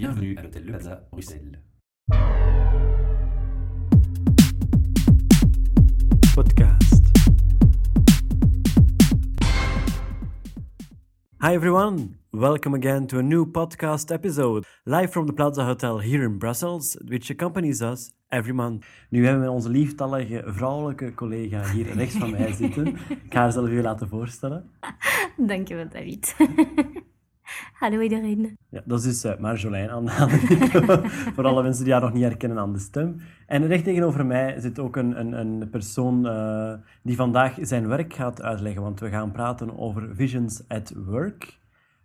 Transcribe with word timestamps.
Bienvenue 0.00 0.34
à 0.38 0.42
l'hôtel 0.42 0.64
Le 0.64 0.72
Plaza, 0.72 1.06
Bruxelles. 1.12 1.60
podcast. 6.34 7.04
Hi 11.42 11.52
everyone, 11.54 12.14
welcome 12.32 12.72
again 12.72 13.06
to 13.08 13.18
a 13.18 13.22
new 13.22 13.44
podcast 13.44 14.10
episode, 14.10 14.64
live 14.86 15.12
from 15.12 15.26
the 15.26 15.34
Plaza 15.34 15.66
Hotel 15.66 15.98
here 15.98 16.24
in 16.24 16.38
Brussels, 16.38 16.96
which 17.06 17.28
accompanies 17.28 17.82
us 17.82 18.10
every 18.30 18.54
month. 18.54 18.86
Nu 19.10 19.26
hebben 19.26 19.42
we 19.42 19.50
onze 19.50 19.68
lieftallige 19.68 20.42
vrouwelijke 20.46 21.14
collega 21.14 21.70
hier 21.70 21.92
rechts 21.94 22.16
van 22.16 22.30
mij 22.30 22.52
zitten. 22.62 22.86
Ik 23.08 23.20
ga 23.28 23.40
haar 23.40 23.52
zelf 23.52 23.68
u 23.68 23.82
laten 23.82 24.08
voorstellen. 24.08 24.70
Dankjewel, 25.36 25.88
David. 25.88 26.36
Hallo 27.72 28.00
iedereen. 28.00 28.58
Ja, 28.68 28.82
dat 28.84 28.98
is 28.98 29.04
dus 29.04 29.32
uh, 29.32 29.40
Marjolein 29.40 29.90
aan, 29.90 30.10
aan 30.10 30.30
voor 31.34 31.44
alle 31.44 31.62
mensen 31.62 31.84
die 31.84 31.92
haar 31.92 32.02
nog 32.02 32.12
niet 32.12 32.22
herkennen 32.22 32.58
aan 32.58 32.72
de 32.72 32.78
stem. 32.78 33.20
En 33.46 33.66
recht 33.66 33.84
tegenover 33.84 34.26
mij 34.26 34.60
zit 34.60 34.78
ook 34.78 34.96
een, 34.96 35.20
een, 35.20 35.32
een 35.32 35.70
persoon 35.70 36.26
uh, 36.26 36.74
die 37.02 37.16
vandaag 37.16 37.56
zijn 37.60 37.88
werk 37.88 38.14
gaat 38.14 38.42
uitleggen, 38.42 38.82
want 38.82 39.00
we 39.00 39.08
gaan 39.08 39.32
praten 39.32 39.78
over 39.78 40.14
Visions 40.14 40.68
at 40.68 40.92
Work. 40.96 41.58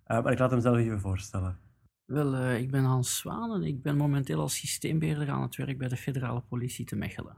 Uh, 0.07 0.23
maar 0.23 0.31
ik 0.31 0.39
laat 0.39 0.51
hem 0.51 0.61
zelf 0.61 0.77
even 0.77 0.99
voorstellen. 0.99 1.57
Wel, 2.05 2.33
uh, 2.35 2.59
ik 2.59 2.71
ben 2.71 2.83
Hans 2.83 3.17
Zwaan 3.17 3.53
en 3.53 3.63
ik 3.63 3.81
ben 3.81 3.97
momenteel 3.97 4.39
als 4.39 4.55
systeembeheerder 4.55 5.29
aan 5.29 5.41
het 5.41 5.55
werk 5.55 5.77
bij 5.77 5.87
de 5.87 5.97
federale 5.97 6.41
politie 6.41 6.85
te 6.85 6.95
Mechelen. 6.95 7.35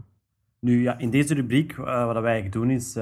Nu, 0.60 0.82
ja, 0.82 0.98
in 0.98 1.10
deze 1.10 1.34
rubriek, 1.34 1.76
wat 1.76 1.88
wij 2.14 2.24
eigenlijk 2.24 2.52
doen 2.52 2.70
is... 2.70 2.96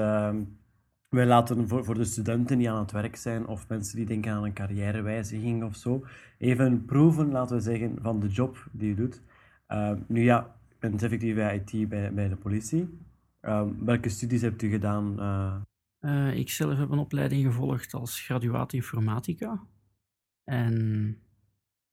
wij 1.08 1.26
laten 1.26 1.68
voor, 1.68 1.94
de 1.94 2.04
studenten 2.04 2.58
die 2.58 2.70
aan 2.70 2.78
het 2.78 2.92
werk 2.92 3.16
zijn 3.16 3.46
of 3.46 3.68
mensen 3.68 3.96
die 3.96 4.06
denken 4.06 4.32
aan 4.32 4.44
een 4.44 4.52
carrièrewijziging 4.52 5.64
of 5.64 5.76
zo, 5.76 6.06
even 6.38 6.84
proeven, 6.84 7.30
laten 7.30 7.56
we 7.56 7.62
zeggen, 7.62 7.98
van 8.02 8.20
de 8.20 8.28
job 8.28 8.68
die 8.72 8.88
je 8.88 8.94
doet. 8.94 9.22
Uh, 9.68 9.92
nu 10.06 10.22
ja, 10.22 10.56
ik 10.68 10.78
ben 10.78 11.54
IT 11.54 11.88
bij, 11.88 12.14
bij 12.14 12.28
de 12.28 12.36
politie. 12.36 12.98
Uh, 13.42 13.66
welke 13.78 14.08
studies 14.08 14.42
hebt 14.42 14.62
u 14.62 14.70
gedaan? 14.70 15.20
Uh, 16.00 16.36
ik 16.36 16.50
zelf 16.50 16.78
heb 16.78 16.90
een 16.90 16.98
opleiding 16.98 17.44
gevolgd 17.44 17.94
als 17.94 18.20
graduaat 18.20 18.72
informatica. 18.72 19.62
En 20.44 21.18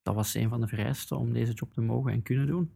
dat 0.01 0.15
was 0.15 0.33
een 0.33 0.49
van 0.49 0.61
de 0.61 0.67
vereisten 0.67 1.17
om 1.17 1.33
deze 1.33 1.53
job 1.53 1.73
te 1.73 1.81
mogen 1.81 2.11
en 2.11 2.21
kunnen 2.21 2.47
doen. 2.47 2.71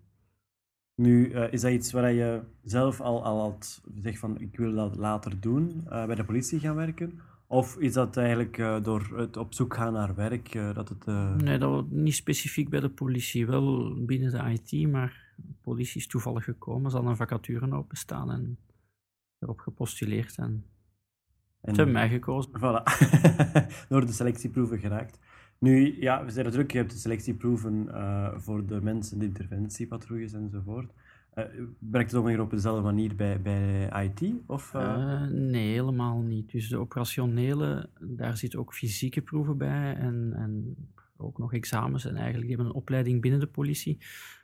Nu, 1.02 1.30
uh, 1.30 1.53
is 1.53 1.62
dat 1.62 1.72
iets 1.72 1.92
waar 1.92 2.12
je 2.12 2.42
zelf 2.64 3.02
al, 3.02 3.23
al 3.23 3.40
had 3.42 3.81
gezegd 3.95 4.20
van 4.20 4.40
ik 4.40 4.58
wil 4.58 4.73
dat 4.73 4.95
later 4.95 5.39
doen, 5.39 5.81
uh, 5.86 6.06
bij 6.06 6.16
de 6.16 6.23
politie 6.23 6.59
gaan 6.59 6.76
werken? 6.76 7.20
Of 7.48 7.78
is 7.78 7.94
dat 7.94 8.17
eigenlijk 8.17 8.58
uh, 8.58 8.84
door 8.84 9.14
het 9.16 9.38
op 9.38 9.54
zoek 9.54 9.73
gaan 9.73 9.94
naar 9.94 10.16
werk 10.16 10.52
dat 10.73 10.89
het... 10.89 11.06
Nee, 11.42 11.58
dat 11.58 11.70
was 11.70 11.84
niet 11.89 12.16
specifiek 12.16 12.70
bij 12.70 12.80
de 12.80 12.89
politie, 12.89 13.48
wel 13.48 13.95
binnen 14.06 14.31
de 14.31 14.59
IT, 14.59 14.92
maar 14.92 15.34
de 15.36 15.54
politie 15.62 16.02
is 16.02 16.08
toevallig 16.08 16.44
gekomen, 16.44 16.89
ze 16.89 16.95
hadden 16.95 17.11
een 17.11 17.17
vacature 17.17 17.76
openstaan 17.76 18.32
en 18.32 18.58
erop 19.39 19.59
gepostuleerd 19.59 20.38
en, 20.38 20.66
en 21.61 21.76
ze 21.76 21.76
hebben 21.76 21.94
mij 21.94 22.09
gekozen. 22.09 22.52
Voilà, 22.61 22.84
door 23.89 24.06
de 24.06 24.11
selectieproeven 24.11 24.80
geraakt. 24.80 25.20
Nu, 25.59 26.02
ja, 26.02 26.25
we 26.25 26.31
zijn 26.31 26.45
er 26.45 26.52
druk. 26.52 26.72
Je 26.72 26.77
hebt 26.77 26.91
de 26.91 26.97
selectieproeven 26.97 27.86
uh, 27.88 28.30
voor 28.36 28.66
de 28.66 28.81
mensen, 28.81 29.19
de 29.19 29.25
interventiepatrouilles 29.25 30.33
enzovoort. 30.33 30.91
Uh, 31.36 31.44
werkt 31.80 32.11
het 32.11 32.19
ongeveer 32.19 32.41
op 32.41 32.49
dezelfde 32.49 32.81
manier 32.81 33.16
bij, 33.16 33.41
bij 33.41 33.89
IT? 34.03 34.33
Of, 34.45 34.73
uh... 34.73 34.81
Uh, 34.81 35.22
nee, 35.30 35.72
helemaal 35.72 36.22
niet. 36.22 36.52
Dus 36.52 36.69
de 36.69 36.77
operationele, 36.77 37.89
daar 37.99 38.38
zitten 38.38 38.59
ook 38.59 38.73
fysieke 38.73 39.22
proeven 39.22 39.58
bij 39.58 39.95
en, 39.95 40.33
en 40.36 40.75
ook 41.17 41.38
nog 41.38 41.53
examens. 41.53 42.05
En 42.05 42.16
eigenlijk 42.16 42.47
die 42.47 42.55
hebben 42.55 42.66
een 42.66 42.81
opleiding 42.81 43.21
binnen 43.21 43.39
de 43.39 43.47
politie. 43.47 43.97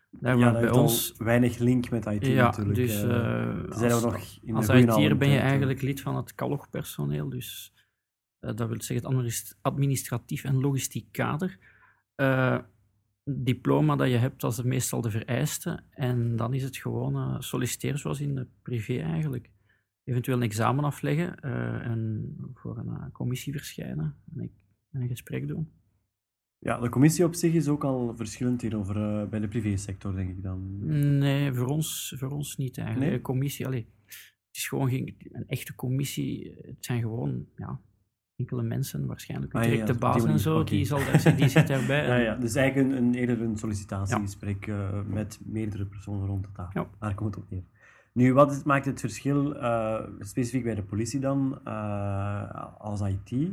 Daar 0.09 0.37
ja, 0.37 0.51
bij 0.51 0.69
ons 0.69 1.13
weinig 1.17 1.57
link 1.57 1.89
met 1.89 2.05
IT 2.05 2.25
ja, 2.25 2.43
natuurlijk. 2.43 2.75
Dus, 2.75 2.99
zijn 2.99 3.91
als, 3.91 4.01
we 4.01 4.09
nog 4.09 4.37
in 4.41 4.55
als 4.55 4.69
IT'er 4.69 5.17
ben 5.17 5.29
je 5.29 5.39
eigenlijk 5.39 5.81
lid 5.81 6.01
van 6.01 6.15
het 6.15 6.35
kalogpersoneel, 6.35 7.29
dus 7.29 7.73
dat 8.55 8.67
wil 8.67 8.81
zeggen 8.81 9.23
het 9.23 9.57
administratief 9.61 10.43
en 10.43 10.59
logistiek 10.59 11.11
kader. 11.11 11.57
Uh, 12.15 12.59
diploma 13.23 13.95
dat 13.95 14.09
je 14.09 14.17
hebt, 14.17 14.41
dat 14.41 14.51
is 14.51 14.63
meestal 14.63 15.01
de 15.01 15.11
vereiste. 15.11 15.83
En 15.89 16.35
dan 16.35 16.53
is 16.53 16.63
het 16.63 16.77
gewoon 16.77 17.15
uh, 17.15 17.39
solliciteren 17.39 17.99
zoals 17.99 18.19
in 18.19 18.35
de 18.35 18.47
privé 18.61 18.97
eigenlijk. 18.97 19.49
Eventueel 20.03 20.37
een 20.37 20.43
examen 20.43 20.83
afleggen 20.83 21.39
en 21.81 22.33
voor 22.53 22.77
een 22.77 23.11
commissie 23.11 23.53
verschijnen 23.53 24.15
en, 24.35 24.41
ik, 24.41 24.51
en 24.91 25.01
een 25.01 25.07
gesprek 25.07 25.47
doen. 25.47 25.71
Ja, 26.59 26.79
de 26.79 26.89
commissie 26.89 27.25
op 27.25 27.33
zich 27.33 27.53
is 27.53 27.67
ook 27.67 27.83
al 27.83 28.13
verschillend 28.15 28.61
hierover 28.61 29.29
bij 29.29 29.39
de 29.39 29.47
privésector, 29.47 30.15
denk 30.15 30.29
ik 30.29 30.43
dan. 30.43 30.87
Nee, 31.17 31.53
voor 31.53 31.67
ons, 31.67 32.13
voor 32.17 32.31
ons 32.31 32.57
niet 32.57 32.77
eigenlijk. 32.77 33.09
Nee? 33.09 33.17
De 33.17 33.23
commissie, 33.23 33.65
allee, 33.65 33.87
het 34.05 34.57
is 34.61 34.67
gewoon 34.67 34.89
geen, 34.89 35.15
een 35.31 35.47
echte 35.47 35.75
commissie. 35.75 36.55
Het 36.61 36.85
zijn 36.85 37.01
gewoon 37.01 37.45
ja, 37.55 37.81
enkele 38.43 38.63
mensen, 38.63 39.05
waarschijnlijk 39.05 39.53
Ah, 39.53 39.61
direct 39.61 39.87
de 39.87 39.93
baas 39.93 40.25
en 40.25 40.39
zo, 40.39 40.63
die, 40.63 40.85
zal 40.85 40.97
daar, 40.97 41.35
die 41.35 41.49
zit 41.49 41.67
daarbij. 41.67 42.07
ja, 42.11 42.15
ja, 42.15 42.35
dus 42.35 42.55
eigenlijk 42.55 42.91
een, 42.91 43.03
een, 43.03 43.13
eerder 43.13 43.41
een 43.41 43.57
sollicitatiegesprek 43.57 44.65
ja. 44.65 44.91
uh, 44.91 45.01
met 45.05 45.39
meerdere 45.45 45.85
personen 45.85 46.27
rond 46.27 46.43
de 46.43 46.51
tafel. 46.51 46.81
Ja. 46.81 46.89
Daar 46.99 47.15
komt 47.15 47.35
het 47.35 47.43
op 47.43 47.49
neer. 47.49 47.63
Nu, 48.13 48.33
wat 48.33 48.51
is, 48.51 48.63
maakt 48.63 48.85
het 48.85 48.99
verschil, 48.99 49.55
uh, 49.55 50.01
specifiek 50.19 50.63
bij 50.63 50.75
de 50.75 50.83
politie 50.83 51.19
dan, 51.19 51.59
uh, 51.67 52.79
als 52.79 53.01
IT, 53.01 53.51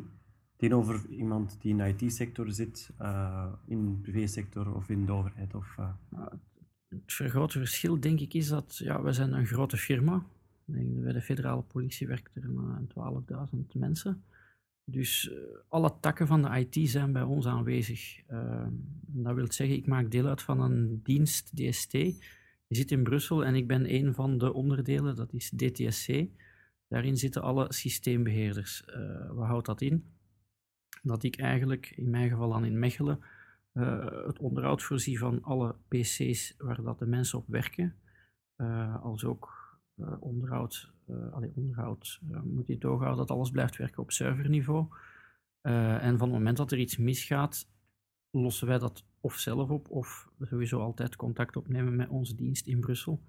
tegenover 0.56 1.08
iemand 1.10 1.56
die 1.60 1.70
in 1.70 1.76
de 1.76 1.94
IT-sector 1.96 2.50
zit, 2.50 2.90
in 3.66 3.84
de 3.84 3.98
privésector 4.02 4.74
of 4.74 4.88
in 4.88 5.06
de 5.06 5.12
overheid? 5.12 5.54
Of, 5.54 5.76
het 6.88 7.30
grote 7.30 7.58
verschil, 7.58 8.00
denk 8.00 8.20
ik, 8.20 8.34
is 8.34 8.48
dat 8.48 8.76
ja, 8.76 9.02
we 9.02 9.12
zijn 9.12 9.32
een 9.32 9.46
grote 9.46 9.76
firma. 9.76 10.22
Denk, 10.64 11.02
bij 11.02 11.12
de 11.12 11.20
federale 11.20 11.62
politie 11.62 12.06
werkt 12.06 12.36
er 12.36 12.50
12.000 13.54 13.58
mensen. 13.72 14.24
Dus 14.90 15.28
uh, 15.28 15.38
alle 15.68 15.94
takken 16.00 16.26
van 16.26 16.42
de 16.42 16.66
IT 16.66 16.90
zijn 16.90 17.12
bij 17.12 17.22
ons 17.22 17.46
aanwezig. 17.46 18.20
Uh, 18.30 18.66
dat 19.06 19.34
wil 19.34 19.52
zeggen, 19.52 19.76
ik 19.76 19.86
maak 19.86 20.10
deel 20.10 20.26
uit 20.26 20.42
van 20.42 20.60
een 20.60 21.00
dienst, 21.02 21.56
DST. 21.56 21.90
Die 21.90 22.78
zit 22.78 22.90
in 22.90 23.02
Brussel 23.02 23.44
en 23.44 23.54
ik 23.54 23.66
ben 23.66 23.94
een 23.94 24.14
van 24.14 24.38
de 24.38 24.52
onderdelen, 24.52 25.16
dat 25.16 25.32
is 25.32 25.50
DTSC. 25.50 26.24
Daarin 26.88 27.16
zitten 27.16 27.42
alle 27.42 27.72
systeembeheerders. 27.72 28.84
Uh, 28.86 29.30
wat 29.30 29.46
houdt 29.46 29.66
dat 29.66 29.80
in? 29.80 30.04
Dat 31.02 31.22
ik 31.22 31.36
eigenlijk, 31.36 31.92
in 31.96 32.10
mijn 32.10 32.30
geval 32.30 32.50
dan 32.50 32.64
in 32.64 32.78
Mechelen, 32.78 33.20
het 34.26 34.38
onderhoud 34.38 34.82
voorzie 34.82 35.18
van 35.18 35.42
alle 35.42 35.74
PC's 35.88 36.54
waar 36.58 36.82
dat 36.82 36.98
de 36.98 37.06
mensen 37.06 37.38
op 37.38 37.44
werken. 37.48 37.96
als 39.02 39.24
ook 39.24 39.59
onderhoud, 40.20 40.92
uh, 41.06 41.32
allee, 41.32 41.52
onderhoud 41.54 42.20
uh, 42.30 42.42
moet 42.42 42.66
je 42.66 42.78
doorhouden 42.78 43.26
dat 43.26 43.36
alles 43.36 43.50
blijft 43.50 43.76
werken 43.76 44.02
op 44.02 44.10
serverniveau. 44.10 44.86
en 45.60 46.18
van 46.18 46.28
het 46.28 46.38
moment 46.38 46.56
dat 46.56 46.72
er 46.72 46.78
iets 46.78 46.96
misgaat, 46.96 47.68
lossen 48.30 48.66
wij 48.66 48.78
dat 48.78 49.04
of 49.20 49.34
zelf 49.34 49.70
op 49.70 49.90
of 49.90 50.28
sowieso 50.40 50.80
altijd 50.80 51.16
contact 51.16 51.56
opnemen 51.56 51.96
met 51.96 52.08
onze 52.08 52.34
dienst 52.34 52.66
in 52.66 52.80
Brussel. 52.80 53.22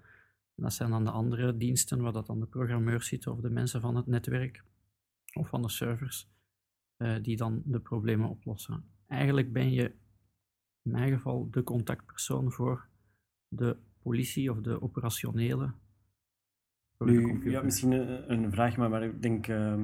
En 0.54 0.62
dat 0.62 0.72
zijn 0.72 0.90
dan 0.90 1.04
de 1.04 1.10
andere 1.10 1.56
diensten 1.56 2.00
waar 2.00 2.12
dat 2.12 2.26
dan 2.26 2.40
de 2.40 2.46
programmeurs 2.46 3.08
zitten 3.08 3.32
of 3.32 3.40
de 3.40 3.50
mensen 3.50 3.80
van 3.80 3.96
het 3.96 4.06
netwerk 4.06 4.64
of 5.32 5.48
van 5.48 5.62
de 5.62 5.68
servers 5.68 6.30
die 7.22 7.36
dan 7.36 7.62
de 7.64 7.80
problemen 7.80 8.28
oplossen. 8.28 8.84
Eigenlijk 9.06 9.52
ben 9.52 9.72
je 9.72 9.94
in 10.82 10.90
mijn 10.90 11.12
geval 11.12 11.50
de 11.50 11.62
contactpersoon 11.62 12.52
voor 12.52 12.88
de 13.48 13.76
politie 14.02 14.50
of 14.50 14.60
de 14.60 14.82
operationele 14.82 15.72
nu, 17.04 17.50
ja, 17.50 17.62
misschien 17.62 17.92
een, 17.92 18.32
een, 18.32 18.52
vraag, 18.52 18.76
maar, 18.76 18.90
maar 18.90 19.02
ik 19.02 19.22
denk, 19.22 19.46
uh, 19.48 19.74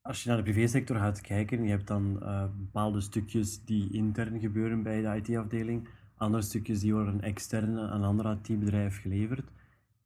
als 0.00 0.22
je 0.22 0.28
naar 0.28 0.38
de 0.38 0.42
privésector 0.42 0.96
gaat 0.96 1.20
kijken, 1.20 1.62
je 1.62 1.70
hebt 1.70 1.86
dan 1.86 2.18
uh, 2.22 2.44
bepaalde 2.56 3.00
stukjes 3.00 3.64
die 3.64 3.92
intern 3.92 4.40
gebeuren 4.40 4.82
bij 4.82 5.00
de 5.00 5.32
IT-afdeling, 5.32 5.88
andere 6.16 6.42
stukjes 6.42 6.80
die 6.80 6.92
worden 6.92 7.20
extern 7.20 7.78
aan 7.78 8.02
een 8.02 8.08
ander 8.08 8.38
IT-bedrijf 8.42 9.00
geleverd. 9.00 9.52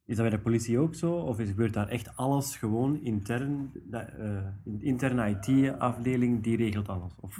Is 0.05 0.15
dat 0.15 0.29
bij 0.29 0.37
de 0.37 0.43
politie 0.43 0.79
ook 0.79 0.95
zo? 0.95 1.13
Of 1.13 1.39
is, 1.39 1.49
gebeurt 1.49 1.73
daar 1.73 1.87
echt 1.87 2.15
alles 2.15 2.55
gewoon 2.55 3.01
intern? 3.01 3.71
De 3.89 4.05
uh, 4.19 4.77
interne 4.79 5.29
IT-afdeling 5.29 6.43
die 6.43 6.57
regelt 6.57 6.89
alles? 6.89 7.13
Of, 7.19 7.39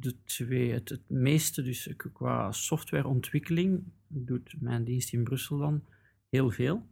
De 0.00 0.22
twee. 0.24 0.72
Het, 0.72 0.88
het 0.88 1.10
meeste, 1.10 1.62
dus 1.62 1.94
qua 2.12 2.52
softwareontwikkeling, 2.52 3.82
doet 4.06 4.54
mijn 4.60 4.84
dienst 4.84 5.12
in 5.12 5.24
Brussel 5.24 5.58
dan 5.58 5.82
heel 6.28 6.50
veel 6.50 6.82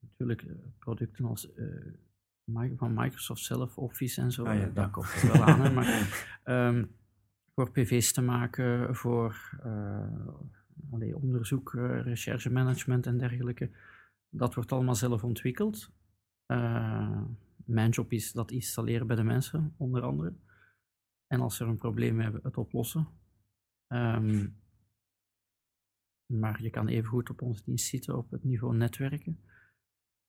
natuurlijk 0.00 0.46
producten 0.78 1.24
als 1.24 1.50
uh, 1.56 2.76
van 2.76 2.94
Microsoft 2.94 3.42
zelf, 3.42 3.78
Office 3.78 4.20
en 4.20 4.32
zo, 4.32 4.44
ah, 4.44 4.58
ja, 4.58 4.66
daar 4.66 4.90
komt 4.90 5.12
het 5.12 5.32
wel 5.32 5.42
aan. 5.44 5.60
Hè, 5.60 5.70
maar 5.70 6.28
um, 6.44 6.90
voor 7.54 7.70
PV's 7.70 8.12
te 8.12 8.22
maken, 8.22 8.94
voor 8.96 9.58
allee, 10.90 11.16
onderzoek, 11.16 11.72
uh, 11.72 12.00
recherchemanagement 12.00 13.06
en 13.06 13.18
dergelijke, 13.18 13.70
dat 14.28 14.54
wordt 14.54 14.72
allemaal 14.72 14.94
zelf 14.94 15.24
ontwikkeld. 15.24 15.90
mijn 17.64 17.90
job 17.90 18.12
is 18.12 18.32
dat 18.32 18.50
installeren 18.50 19.06
bij 19.06 19.16
de 19.16 19.24
mensen, 19.24 19.74
onder 19.76 20.02
andere. 20.02 20.34
En 21.26 21.40
als 21.40 21.56
ze 21.56 21.64
er 21.64 21.70
een 21.70 21.78
probleem 21.78 22.20
hebben, 22.20 22.40
het 22.42 22.56
oplossen. 22.56 23.08
Ehm, 23.86 24.46
maar 26.32 26.62
je 26.62 26.70
kan 26.70 26.88
even 26.88 27.08
goed 27.08 27.30
op 27.30 27.42
onze 27.42 27.62
dienst 27.64 27.86
zitten 27.86 28.16
op 28.16 28.30
het 28.30 28.44
niveau 28.44 28.76
netwerken. 28.76 29.38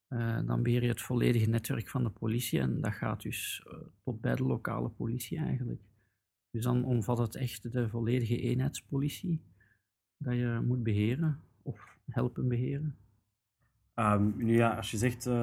Eh, 0.07 0.45
dan 0.45 0.63
beheer 0.63 0.81
je 0.81 0.87
het 0.87 1.01
volledige 1.01 1.49
netwerk 1.49 1.89
van 1.89 2.03
de 2.03 2.09
politie 2.09 2.59
en 2.59 2.81
dat 2.81 2.93
gaat 2.93 3.21
dus 3.21 3.65
eh, 3.67 3.77
tot 4.03 4.21
bij 4.21 4.35
de 4.35 4.43
lokale 4.43 4.89
politie 4.89 5.37
eigenlijk. 5.37 5.81
Dus 6.51 6.63
dan 6.63 6.85
omvat 6.85 7.17
het 7.17 7.35
echt 7.35 7.71
de 7.71 7.89
volledige 7.89 8.39
eenheidspolitie 8.39 9.41
dat 10.17 10.35
je 10.35 10.61
moet 10.65 10.83
beheren 10.83 11.39
of 11.61 11.97
helpen 12.05 12.47
beheren. 12.47 12.95
Ehm, 13.93 14.31
nu 14.35 14.55
ja, 14.55 14.75
als 14.75 14.91
je 14.91 14.97
zegt 14.97 15.25
uh, 15.25 15.33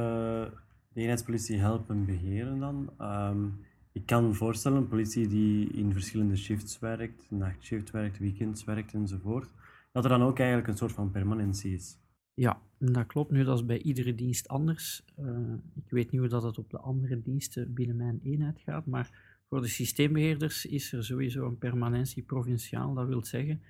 de 0.89 1.01
eenheidspolitie 1.01 1.59
helpen 1.59 2.05
beheren 2.05 2.59
dan. 2.59 2.93
ehm, 2.99 3.49
ik 3.93 4.07
kan 4.07 4.27
me 4.27 4.33
voorstellen, 4.35 4.89
politie 4.89 5.29
die 5.29 5.69
in 5.69 5.93
verschillende 5.93 6.37
shifts 6.37 6.79
werkt, 6.79 7.31
nachtshift 7.31 7.91
werkt, 7.91 8.19
weekends 8.19 8.65
werkt 8.65 8.95
enzovoort, 8.95 9.51
dat 9.93 10.05
er 10.05 10.11
dan 10.11 10.23
ook 10.23 10.39
eigenlijk 10.39 10.69
een 10.69 10.77
soort 10.77 10.93
van 10.93 11.11
permanentie 11.11 11.75
is. 11.75 11.99
Ja, 12.35 12.63
dat 12.79 13.07
klopt. 13.07 13.31
Nu, 13.31 13.45
dat 13.45 13.59
is 13.59 13.67
bij 13.67 13.83
iedere 13.83 14.15
dienst 14.15 14.49
anders. 14.49 15.05
Eh, 15.17 15.53
ik 15.75 15.91
weet 15.91 16.11
niet 16.11 16.21
hoe 16.21 16.31
dat 16.31 16.43
het 16.43 16.59
op 16.59 16.71
de 16.71 16.79
andere 16.79 17.23
diensten 17.23 17.75
binnen 17.75 17.97
mijn 17.97 18.21
eenheid 18.23 18.61
gaat, 18.61 18.87
maar 18.87 19.39
voor 19.49 19.61
de 19.61 19.69
systeembeheerders 19.69 20.67
is 20.67 20.93
er 20.93 21.05
sowieso 21.05 21.47
een 21.47 21.59
permanentie 21.59 22.23
provinciaal. 22.23 22.95
Dat 22.95 23.07
wil 23.07 23.25
zeggen, 23.25 23.63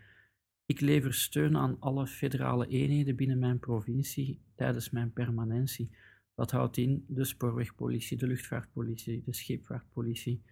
ik 0.66 0.80
lever 0.80 1.14
steun 1.14 1.56
aan 1.56 1.76
alle 1.78 2.06
federale 2.06 2.66
eenheden 2.66 3.16
binnen 3.16 3.38
mijn 3.38 3.58
provincie 3.58 4.40
tijdens 4.54 4.90
mijn 4.90 5.12
permanentie. 5.12 5.90
Dat 6.34 6.50
houdt 6.50 6.76
in 6.76 7.04
de 7.08 7.24
spoorwegpolitie, 7.24 8.16
de 8.16 8.26
luchtvaartpolitie, 8.26 9.22
de 9.24 9.34
scheepvaartpolitie, 9.34 10.42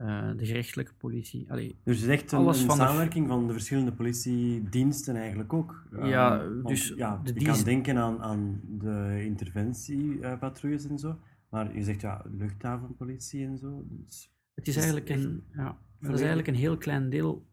uh, 0.00 0.30
de 0.36 0.46
gerechtelijke 0.46 0.92
politie. 0.94 1.50
Allee, 1.50 1.76
dus 1.84 2.00
het 2.00 2.08
is 2.08 2.14
echt 2.14 2.32
een, 2.32 2.44
van 2.44 2.52
de- 2.52 2.72
samenwerking 2.74 3.28
van 3.28 3.46
de 3.46 3.52
verschillende 3.52 3.92
politiediensten 3.92 5.16
eigenlijk 5.16 5.52
ook. 5.52 5.84
Ja, 5.92 6.40
Ehm, 6.40 6.52
want, 6.54 6.68
dus 6.68 6.92
ja, 6.96 7.20
je 7.24 7.32
dienst- 7.32 7.46
kan 7.56 7.64
denken 7.64 7.96
aan, 7.96 8.22
aan 8.22 8.60
de 8.78 9.20
interventiepatrouilles 9.24 10.86
en 10.86 10.98
zo, 10.98 11.18
maar 11.48 11.76
je 11.76 11.82
zegt 11.84 12.00
ja, 12.00 12.24
luchthavenpolitie 12.38 13.46
en 13.46 13.58
zo. 13.58 13.84
Dus 13.88 14.32
Het 14.54 14.68
is 14.68 14.76
eigenlijk 14.76 15.08
een, 15.08 15.44
ja, 15.52 15.78
dat 16.00 16.12
is 16.12 16.18
eigenlijk 16.18 16.48
een 16.48 16.54
heel 16.54 16.76
klein 16.76 17.10
deel 17.10 17.46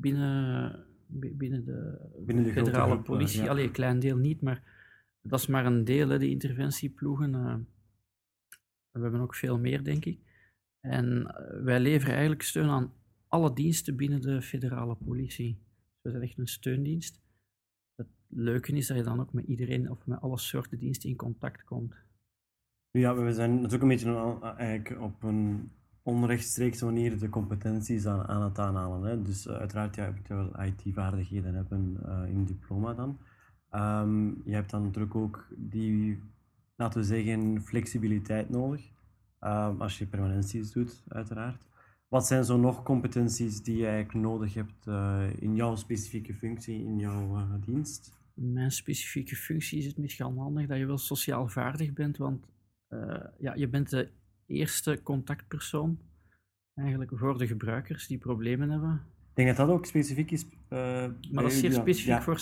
binnen, 0.00 0.84
bi- 1.06 1.34
binnen 1.34 1.64
de, 1.64 1.98
Binnen 2.26 2.44
de 2.44 2.50
federale 2.52 2.90
groep, 2.90 2.98
eh, 2.98 3.04
politie. 3.04 3.42
ja. 3.42 3.48
Allee, 3.48 3.64
een 3.66 3.72
klein 3.72 3.98
deel 3.98 4.16
niet, 4.16 4.40
maar 4.40 4.62
dat 5.22 5.40
is 5.40 5.46
maar 5.46 5.66
een 5.66 5.84
deel, 5.84 6.08
hè, 6.08 6.18
de 6.18 6.30
interventieploegen. 6.30 7.34
eh. 7.34 7.56
we 8.90 9.02
hebben 9.02 9.20
ook 9.20 9.34
veel 9.34 9.58
meer, 9.58 9.84
denk 9.84 10.04
ik. 10.04 10.18
En 10.86 11.26
eh, 11.26 11.62
wij 11.62 11.80
leveren 11.80 12.12
eigenlijk 12.12 12.42
steun 12.42 12.68
aan 12.68 12.92
alle 13.28 13.52
diensten 13.52 13.96
binnen 13.96 14.20
de 14.20 14.42
federale 14.42 14.94
politie. 14.94 15.52
Dus 15.54 16.02
we 16.02 16.10
zijn 16.10 16.22
echt 16.22 16.38
een 16.38 16.46
steundienst. 16.46 17.20
Het 17.94 18.06
leuke 18.28 18.72
is 18.72 18.86
dat 18.86 18.96
je 18.96 19.02
dan 19.02 19.20
ook 19.20 19.32
met 19.32 19.44
iedereen 19.44 19.90
of 19.90 20.06
met 20.06 20.20
alle 20.20 20.38
soorten 20.38 20.78
diensten 20.78 21.08
in 21.08 21.16
contact 21.16 21.64
komt. 21.64 21.94
Ja, 22.90 23.14
we 23.14 23.32
zijn 23.32 23.54
natuurlijk 23.54 23.82
een 23.82 23.88
beetje 23.88 24.16
aan- 24.16 24.56
eigenlijk 24.56 25.00
op 25.02 25.22
een 25.22 25.70
onrechtstreekse 26.02 26.84
manier 26.84 27.18
de 27.18 27.28
competenties 27.28 28.06
aan, 28.06 28.26
aan 28.26 28.42
het 28.42 28.58
aanhalen. 28.58 29.02
Hè. 29.02 29.22
Dus 29.22 29.46
eh, 29.46 29.56
uiteraard, 29.56 29.94
ja, 29.94 30.14
je 30.28 30.34
wel 30.34 30.62
IT-vaardigheden 30.64 31.54
hebben 31.54 31.96
eh, 32.04 32.22
in 32.28 32.44
diploma 32.44 32.94
dan. 32.94 33.18
Ehm, 33.70 34.26
je 34.26 34.54
hebt 34.54 34.70
dan 34.70 34.82
natuurlijk 34.82 35.14
ook 35.14 35.46
die, 35.56 36.18
laten 36.76 37.00
we 37.00 37.06
zeggen, 37.06 37.62
flexibiliteit 37.62 38.50
nodig. 38.50 38.94
Ehm, 39.40 39.80
als 39.80 39.98
je 39.98 40.06
permanenties 40.06 40.72
doet, 40.72 41.02
uiteraard. 41.08 41.62
Wat 42.08 42.26
zijn 42.26 42.44
zo 42.44 42.56
nog 42.56 42.82
competenties 42.82 43.62
die 43.62 43.76
je 43.76 43.86
eigenlijk 43.86 44.14
nodig 44.14 44.54
hebt 44.54 44.86
eh, 44.86 45.26
in 45.38 45.54
jouw 45.54 45.76
specifieke 45.76 46.34
functie, 46.34 46.84
in 46.84 46.98
jouw 46.98 47.36
eh, 47.36 47.54
dienst? 47.60 48.12
In 48.34 48.52
mijn 48.52 48.70
specifieke 48.70 49.36
functie 49.36 49.78
is 49.78 49.86
het 49.86 49.98
misschien 49.98 50.36
handig 50.36 50.66
dat 50.66 50.78
je 50.78 50.86
wel 50.86 50.98
sociaal 50.98 51.48
vaardig 51.48 51.92
bent, 51.92 52.16
want 52.16 52.46
eh, 52.88 53.24
ja, 53.38 53.54
je 53.54 53.68
bent 53.68 53.90
de 53.90 54.10
eerste 54.46 55.00
contactpersoon 55.02 55.98
eigenlijk 56.74 57.10
voor 57.14 57.38
de 57.38 57.46
gebruikers 57.46 58.06
die 58.06 58.18
problemen 58.18 58.70
hebben. 58.70 59.02
Ik 59.36 59.44
denk 59.44 59.56
dat 59.56 59.66
dat 59.66 59.76
ook 59.76 59.86
specifiek 59.86 60.30
is. 60.30 60.46
eh, 60.68 60.78
Maar 61.32 61.42
dat 61.42 61.52
is 61.52 61.58
zeer 61.58 61.72
specifiek 61.72 62.06
Ja, 62.06 62.22
voor 62.22 62.38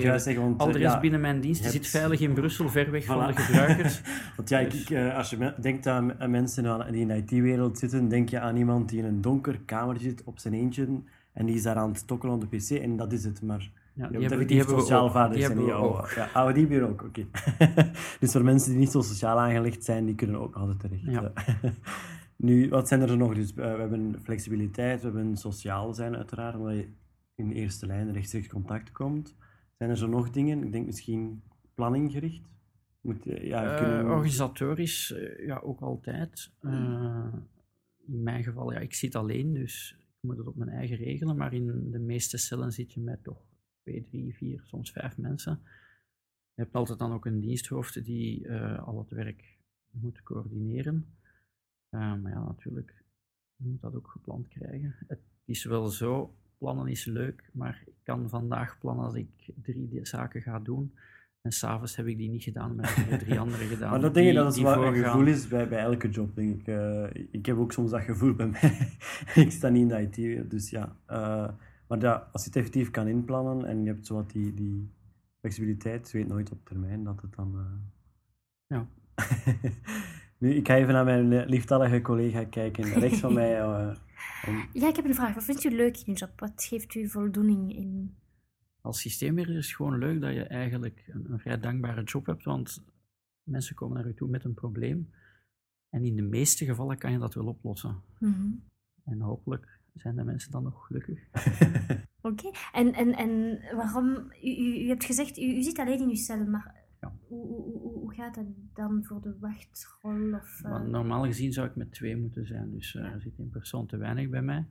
juist 0.00 0.24
zeggen, 0.24 0.42
want, 0.42 0.60
Al 0.60 0.66
de 0.66 0.72
eh, 0.72 0.80
rest 0.80 0.94
ja, 0.94 1.00
binnen 1.00 1.20
mijn 1.20 1.40
dienst 1.40 1.62
die 1.62 1.70
zit 1.70 1.80
hebt- 1.80 1.92
veilig 1.96 2.20
in 2.20 2.32
Brussel, 2.32 2.68
ver 2.68 2.90
weg 2.90 3.04
van 3.04 3.26
de 3.26 3.32
gebruikers. 3.32 4.00
Want 4.36 4.48
ja, 4.48 4.62
Dus- 4.62 4.80
ik, 4.82 4.90
eh, 4.90 5.16
als 5.16 5.30
je 5.30 5.54
denkt 5.60 5.86
aan, 5.86 6.20
aan 6.20 6.30
mensen 6.30 6.86
die 6.92 7.00
in 7.00 7.08
de 7.08 7.16
IT-wereld 7.16 7.78
zitten, 7.78 8.08
denk 8.08 8.28
je 8.28 8.40
aan 8.40 8.56
iemand 8.56 8.88
die 8.88 8.98
in 8.98 9.04
een 9.04 9.20
donker 9.20 9.60
kamertje 9.64 10.08
zit 10.08 10.22
op 10.24 10.38
zijn 10.38 10.54
eentje 10.54 10.88
en 11.32 11.46
die 11.46 11.54
is 11.54 11.62
daar 11.62 11.76
aan 11.76 11.92
het 11.92 12.06
tokkelen 12.06 12.34
op 12.34 12.40
de 12.50 12.56
pc 12.56 12.70
en 12.70 12.96
dat 12.96 13.12
is 13.12 13.24
het. 13.24 13.42
Maar 13.42 13.70
Ja, 13.94 14.08
die 14.08 14.20
hebben, 14.20 14.46
die 14.46 14.56
hebben 14.58 14.78
sociaal 14.78 15.02
Die 15.02 15.12
zijn. 15.12 15.56
we 15.56 15.64
Ja, 16.34 16.52
die 16.52 16.66
we 16.66 16.82
ook, 16.88 17.02
oké. 17.02 17.26
dus 18.20 18.32
voor 18.32 18.44
mensen 18.44 18.70
die 18.70 18.78
niet 18.78 18.90
zo 18.90 19.00
sociaal 19.00 19.38
aangelegd 19.38 19.84
zijn, 19.84 20.04
die 20.06 20.14
kunnen 20.14 20.40
ook 20.40 20.54
altijd 20.54 20.80
terecht. 20.80 21.02
Ja. 21.04 21.32
eh. 22.42 22.48
nu, 22.48 22.68
wat 22.68 22.88
zijn 22.88 23.00
er 23.00 23.16
nog? 23.16 23.34
Dus, 23.34 23.50
eh, 23.54 23.56
we 23.74 23.80
hebben 23.80 24.20
flexibiliteit, 24.22 25.00
we 25.00 25.06
hebben 25.06 25.36
sociaal 25.36 25.94
zijn 25.94 26.16
uiteraard, 26.16 26.56
omdat 26.56 26.74
je 26.74 26.88
in 27.34 27.48
de 27.48 27.54
eerste 27.54 27.86
lijn 27.86 28.12
rechtstreeks 28.12 28.48
contact 28.48 28.92
komt. 28.92 29.36
Zijn 29.78 29.90
er 29.90 29.96
zo 29.96 30.06
nog 30.06 30.30
dingen? 30.30 30.62
Ik 30.64 30.72
denk 30.72 30.86
misschien 30.86 31.42
planninggericht? 31.74 32.42
Moet, 33.00 33.24
je- 33.24 33.46
ja, 33.46 33.78
Eh, 33.78 34.10
organisatorisch, 34.10 35.12
eh, 35.12 35.46
ja, 35.46 35.58
ook 35.58 35.80
altijd. 35.80 36.52
Eh, 36.60 37.32
in 38.06 38.22
mijn 38.22 38.44
geval, 38.44 38.72
ja, 38.72 38.78
ik 38.78 38.94
zit 38.94 39.14
alleen, 39.14 39.52
dus 39.52 39.96
ik 39.98 40.16
moet 40.20 40.36
het 40.36 40.46
op 40.46 40.56
mijn 40.56 40.70
eigen 40.70 40.96
regelen. 40.96 41.36
Maar 41.36 41.52
in 41.54 41.90
de 41.90 41.98
meeste 41.98 42.38
cellen 42.38 42.72
zit 42.72 42.92
je 42.92 43.00
met 43.00 43.24
toch 43.24 43.44
twee, 43.82 44.02
drie, 44.04 44.34
vier, 44.34 44.62
soms 44.64 44.92
vijf 44.92 45.16
mensen. 45.18 45.60
Je 46.54 46.62
hebt 46.62 46.74
altijd 46.74 46.98
dan 46.98 47.12
ook 47.12 47.26
een 47.26 47.40
diensthoofd 47.40 48.04
die 48.04 48.46
eh, 48.48 48.86
al 48.86 48.98
het 48.98 49.10
werk 49.10 49.58
moet 49.90 50.22
coördineren. 50.22 51.06
Eh, 51.92 52.14
maar 52.14 52.32
ja, 52.32 52.44
natuurlijk, 52.44 53.04
je 53.56 53.68
moet 53.68 53.80
dat 53.80 53.94
ook 53.94 54.08
gepland 54.08 54.48
krijgen. 54.48 54.94
Het 55.08 55.20
is 55.44 55.64
wel 55.64 55.86
zo, 55.86 56.34
plannen 56.58 56.86
is 56.86 57.04
leuk, 57.04 57.50
maar 57.52 57.82
ik 57.86 57.94
kan 58.02 58.28
vandaag 58.28 58.78
plannen 58.78 59.04
dat 59.04 59.14
ik 59.14 59.52
drie 59.62 59.98
zaken 60.06 60.42
ga 60.42 60.58
doen. 60.58 60.94
En 61.40 61.52
s'avonds 61.52 61.96
heb 61.96 62.06
ik 62.06 62.16
die 62.16 62.30
niet 62.30 62.42
gedaan, 62.42 62.74
maar 62.76 62.96
heb 62.96 63.20
ik 63.20 63.26
drie 63.26 63.38
andere 63.44 63.64
gedaan. 63.64 63.90
Maar 63.90 64.00
dat 64.00 64.14
denk 64.14 64.26
ik 64.26 64.32
die- 64.32 64.42
dat 64.42 64.54
het 64.54 64.64
wel 64.64 64.86
een 64.86 64.94
gevoel 65.04 65.26
is 65.26 65.48
bij, 65.48 65.68
bij 65.68 65.78
elke 65.78 66.08
job, 66.10 66.34
denk 66.34 66.60
ik. 66.60 66.66
Eh, 66.66 67.26
ik 67.30 67.46
heb 67.46 67.56
ook 67.56 67.72
soms 67.72 67.90
dat 67.90 68.00
gevoel 68.02 68.34
bij 68.34 68.46
mij. 68.48 68.96
ik 69.44 69.50
sta 69.50 69.68
niet 69.68 69.82
in 69.82 69.88
de 69.88 70.22
IT, 70.42 70.50
dus 70.50 70.70
ja. 70.70 70.96
Eh, 71.06 71.48
maar 71.88 72.00
ja, 72.00 72.28
als 72.32 72.42
je 72.42 72.48
het 72.48 72.56
effectief 72.58 72.90
kan 72.90 73.06
inplannen 73.08 73.64
en 73.66 73.82
je 73.82 73.88
hebt 73.88 74.06
zo 74.06 74.14
wat 74.14 74.30
die, 74.30 74.54
die 74.54 74.90
flexibiliteit, 75.40 76.10
je 76.10 76.18
weet 76.18 76.28
nooit 76.28 76.50
op 76.50 76.64
termijn 76.66 77.04
dat 77.04 77.22
het 77.22 77.34
dan... 77.34 77.80
Ja. 78.66 78.86
nu, 80.42 80.54
ik 80.54 80.66
ga 80.66 80.76
even 80.76 80.92
naar 80.92 81.04
mijn 81.04 81.32
eh, 81.32 81.46
lieftallige 81.48 82.00
collega 82.00 82.44
kijken, 82.44 82.84
rechts 82.84 83.20
van 83.20 83.32
mij. 83.34 83.60
eh, 83.60 83.96
om- 84.48 84.68
Ja, 84.72 84.88
ik 84.88 84.96
heb 84.96 85.04
een 85.04 85.14
vraag. 85.14 85.34
Wat 85.34 85.44
vindt 85.44 85.64
u 85.64 85.70
leuk 85.76 85.96
in 85.96 86.02
uw 86.06 86.14
job? 86.14 86.30
Wat 86.40 86.64
geeft 86.64 86.94
u 86.94 87.08
voldoening 87.08 87.76
in? 87.76 88.14
Als 88.80 89.00
systeembeheerder 89.00 89.56
is 89.58 89.66
het 89.66 89.76
gewoon 89.76 89.98
leuk 89.98 90.20
dat 90.20 90.34
je 90.34 90.42
eigenlijk 90.42 91.04
een, 91.06 91.26
een 91.32 91.38
vrij 91.38 91.60
dankbare 91.60 92.02
job 92.02 92.26
hebt, 92.26 92.44
want 92.44 92.84
mensen 93.42 93.74
komen 93.74 93.96
naar 93.96 94.06
je 94.06 94.14
toe 94.14 94.28
met 94.28 94.44
een 94.44 94.54
probleem. 94.54 95.10
En 95.90 96.04
in 96.04 96.16
de 96.16 96.22
meeste 96.22 96.64
gevallen 96.64 96.98
kan 96.98 97.12
je 97.12 97.18
dat 97.18 97.34
wel 97.34 97.46
oplossen. 97.46 98.02
Mhm. 98.18 98.46
En 99.04 99.20
hopelijk 99.20 99.78
zijn 99.94 100.16
de 100.16 100.24
mensen 100.24 100.50
dan 100.50 100.62
nog 100.62 100.86
gelukkig. 100.86 101.18
Oké. 102.30 102.50
En, 102.72 102.92
en, 102.94 103.14
en 103.16 103.60
waarom... 103.76 104.06
U, 104.42 104.48
u, 104.56 104.84
u 104.84 104.88
hebt 104.88 105.04
gezegd, 105.04 105.38
u, 105.38 105.42
u 105.42 105.62
zit 105.62 105.78
alleen 105.78 106.00
in 106.00 106.08
uw 106.08 106.14
cel, 106.14 106.44
maar 106.44 106.74
Ja. 107.00 107.12
hoe, 107.28 107.46
hoe, 107.46 108.01
hoe, 108.14 108.24
gaat 108.24 108.34
dat 108.34 108.44
dan 108.74 109.04
voor 109.04 109.20
de 109.22 109.34
wachtrol? 109.40 110.32
Of, 110.34 110.60
eh, 110.64 110.70
Maar 110.70 110.88
normaal 110.88 111.24
gezien 111.24 111.52
zou 111.52 111.66
ik 111.68 111.76
met 111.76 111.92
twee 111.92 112.16
moeten 112.16 112.46
zijn, 112.46 112.70
dus 112.70 112.94
eh, 112.94 113.04
er 113.04 113.20
zit 113.20 113.38
één 113.38 113.50
persoon 113.50 113.86
te 113.86 113.96
weinig 113.96 114.28
bij 114.28 114.42
mij. 114.42 114.66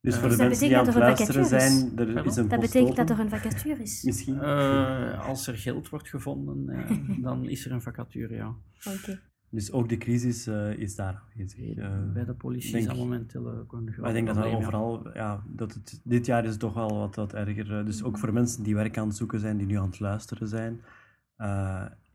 dus 0.00 0.14
Eh, 0.14 0.20
voor 0.20 0.28
de 0.28 0.36
Dus 0.36 0.38
dat 0.38 0.46
mensen 0.48 0.68
die 0.68 0.76
aan 0.78 0.84
betekent 0.84 1.18
het 1.18 1.26
dat 1.26 1.36
er 1.36 1.40
een 1.40 1.40
luisteren 1.40 1.44
vacature 1.44 1.66
is? 1.66 1.78
zijn, 1.80 1.98
er 1.98 2.04
Pardon? 2.14 2.24
is 2.32 2.36
een 2.36 2.48
dat 2.48 2.60
betekent 2.60 2.96
dat 2.96 3.10
er 3.10 3.18
een 3.20 3.28
vacature 3.30 3.82
is. 3.82 4.02
Misschien. 4.02 4.40
Eh, 4.40 5.28
als 5.28 5.46
er 5.46 5.56
geld 5.58 5.88
wordt 5.88 6.08
gevonden, 6.08 6.68
eh, 6.68 6.98
dan 7.26 7.44
is 7.48 7.64
er 7.66 7.72
een 7.72 7.82
vacature, 7.82 8.34
ja. 8.34 8.54
Oké. 8.98 9.20
Dus 9.50 9.72
ook 9.72 9.88
de 9.88 9.96
crisis 9.98 10.46
eh, 10.46 10.78
is 10.78 10.94
daar 10.94 11.22
aanwezig. 11.30 11.74
Bij 12.12 12.24
de 12.24 12.34
politie 12.34 12.70
denk- 12.72 12.82
is 12.82 12.88
dat 12.88 12.96
momenteel 12.98 13.50
ook 13.50 13.72
een 13.72 13.86
groot 13.86 13.96
Maar 13.98 14.08
ik 14.08 14.14
denk 14.14 14.26
dat 14.26 14.36
dat 14.36 14.52
overal, 14.54 15.14
ja, 15.14 15.42
dat 15.46 15.74
het, 15.74 16.00
dit 16.04 16.26
jaar 16.26 16.44
is 16.44 16.50
het 16.50 16.60
toch 16.60 16.74
wel 16.74 16.98
wat, 16.98 17.14
wat 17.16 17.34
erger. 17.34 17.84
Dus 17.84 18.02
ook 18.02 18.18
voor 18.18 18.32
mensen 18.32 18.62
die 18.62 18.74
werk 18.74 18.98
aan 18.98 19.06
het 19.08 19.16
zoeken 19.16 19.40
zijn, 19.40 19.56
die 19.56 19.66
nu 19.66 19.76
aan 19.78 19.86
het 19.90 20.00
luisteren 20.00 20.48
zijn. 20.48 20.80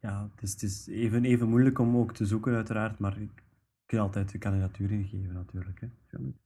Ja, 0.01 0.29
het 0.36 0.44
is, 0.44 0.51
het 0.51 0.63
is 0.63 0.88
even, 0.88 1.25
even 1.25 1.50
moeilijk 1.50 1.79
om 1.79 1.98
ook 1.98 2.13
te 2.13 2.25
zoeken, 2.25 2.56
uiteraard, 2.56 3.00
maar 3.00 3.22
ik 3.22 3.29
kan 3.86 4.00
altijd 4.00 4.32
de 4.32 4.38
kandidatuur 4.38 4.91
ingeven, 4.91 5.34
natuurlijk. 5.34 5.79
Hè. 5.79 5.88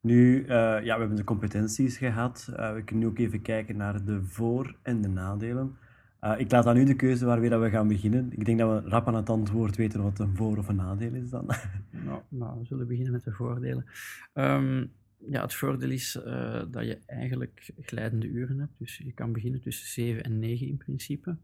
Nu, 0.01 0.41
eh, 0.43 0.47
ja, 0.83 0.93
we 0.93 0.99
hebben 0.99 1.15
de 1.15 1.23
competenties 1.23 1.97
gehad. 1.97 2.49
Eh, 2.55 2.73
we 2.73 2.83
kunnen 2.83 3.03
nu 3.05 3.09
ook 3.11 3.19
even 3.19 3.41
kijken 3.41 3.77
naar 3.77 4.05
de 4.05 4.23
voor- 4.23 4.75
en 4.81 5.01
de 5.01 5.07
nadelen. 5.07 5.75
Eh, 6.19 6.33
ik 6.37 6.51
laat 6.51 6.65
aan 6.65 6.77
u 6.77 6.83
de 6.83 6.95
keuze 6.95 7.25
waarmee 7.25 7.49
dat 7.49 7.61
we 7.61 7.69
gaan 7.69 7.87
beginnen. 7.87 8.31
Ik 8.31 8.45
denk 8.45 8.59
dat 8.59 8.83
we 8.83 8.89
rap 8.89 9.07
aan 9.07 9.15
het 9.15 9.29
antwoord 9.29 9.75
weten 9.75 10.03
wat 10.03 10.19
een 10.19 10.35
voor- 10.35 10.57
of 10.57 10.67
een 10.67 10.75
nadeel 10.75 11.13
is 11.13 11.29
dan. 11.29 11.45
Nou, 12.05 12.21
nou, 12.29 12.59
we 12.59 12.65
zullen 12.65 12.87
beginnen 12.87 13.11
met 13.11 13.23
de 13.23 13.31
voordelen. 13.31 13.85
Ehm, 14.33 14.85
ja, 15.17 15.41
het 15.41 15.53
voordeel 15.53 15.89
is 15.89 16.19
dat 16.71 16.85
je 16.85 16.97
eigenlijk 17.05 17.71
glijdende 17.79 18.27
uren 18.27 18.59
hebt. 18.59 18.73
Dus 18.77 18.97
je 18.97 19.13
kan 19.13 19.31
beginnen 19.33 19.61
tussen 19.61 19.87
7 19.87 20.23
en 20.23 20.39
9 20.39 20.67
in 20.67 20.77
principe. 20.77 21.37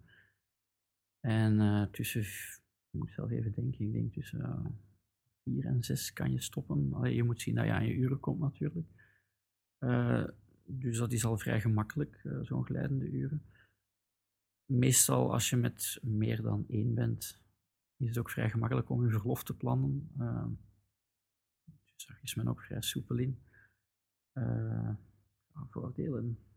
En 1.20 1.60
uh, 1.60 1.84
tussen, 1.84 2.22
ik 2.22 2.60
moet 2.92 3.12
zelf 3.12 3.32
even 3.32 3.52
denken, 3.52 3.86
ik 3.86 3.92
denk 3.92 4.14
tussen 4.14 4.40
uh, 4.40 4.66
4 5.44 5.66
en 5.66 5.84
6 5.84 6.14
kan 6.14 6.32
je 6.32 6.42
stoppen. 6.42 6.94
Allee, 6.94 7.16
je 7.16 7.24
moet 7.24 7.42
zien 7.42 7.56
dat 7.56 7.66
je 7.66 7.72
aan 7.72 7.86
je 7.86 7.94
uren 7.94 8.20
komt 8.20 8.40
natuurlijk. 8.40 8.88
Uh, 9.80 10.28
dus 10.66 10.98
dat 10.98 11.12
is 11.12 11.26
al 11.26 11.38
vrij 11.38 11.62
gemakkelijk, 11.62 12.22
zo'n 12.42 12.66
glijdende 12.66 13.10
uren. 13.10 13.44
Meestal 14.66 15.34
als 15.34 15.50
je 15.50 15.56
met 15.56 16.00
meer 16.02 16.42
dan 16.42 16.66
één 16.68 16.94
bent, 16.94 17.42
is 17.98 18.08
het 18.08 18.18
ook 18.18 18.30
vrij 18.30 18.50
gemakkelijk 18.50 18.90
om 18.90 19.04
je 19.04 19.12
verlof 19.12 19.44
te 19.44 19.56
plannen. 19.58 20.12
dus 21.66 22.06
daar 22.08 22.20
is 22.22 22.36
men 22.36 22.48
ook 22.48 22.62
vrij 22.62 22.82
soepel 22.82 23.18
in. 23.18 23.40
Voordelen. 25.70 26.49